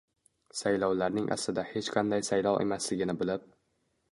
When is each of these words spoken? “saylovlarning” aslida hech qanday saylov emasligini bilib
“saylovlarning” 0.61 1.27
aslida 1.35 1.65
hech 1.73 1.91
qanday 1.99 2.25
saylov 2.31 2.59
emasligini 2.67 3.17
bilib 3.21 3.47